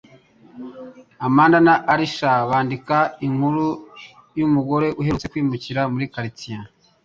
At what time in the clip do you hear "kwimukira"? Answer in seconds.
5.31-5.81